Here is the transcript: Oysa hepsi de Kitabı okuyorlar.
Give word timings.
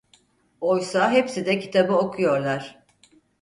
Oysa 0.61 1.11
hepsi 1.11 1.45
de 1.45 1.59
Kitabı 1.59 1.97
okuyorlar. 1.97 2.83